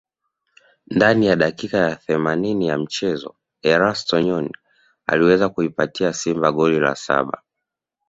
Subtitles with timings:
[0.91, 4.51] ndani ya dakika themanini ya mchezo Erasto Nyoni
[5.05, 7.41] aliweza kuipatia Simba goli la saba